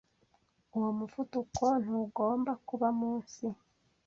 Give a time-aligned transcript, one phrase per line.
[0.75, 3.45] Uwo muvuduko ntugomba kuba munsi